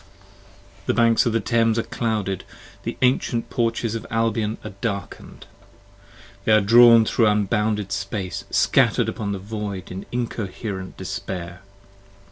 [0.01, 0.77] I B p.
[0.77, 2.43] 5 THE banks of the Thames are clouded!
[2.81, 5.45] the ancient porches of Albion are Darken'd!
[6.43, 11.61] they are drawn thro' unbounded space, scatter'd upon The Void in incoher(er)ent despair!